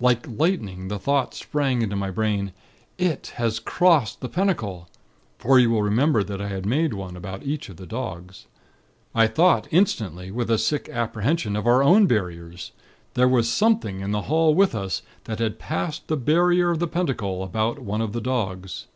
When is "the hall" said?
14.10-14.52